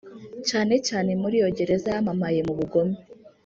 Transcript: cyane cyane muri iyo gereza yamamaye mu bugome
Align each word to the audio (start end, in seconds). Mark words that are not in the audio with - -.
cyane 0.49 0.75
cyane 0.87 1.11
muri 1.21 1.35
iyo 1.39 1.49
gereza 1.57 1.87
yamamaye 1.95 2.39
mu 2.47 2.53
bugome 2.59 2.95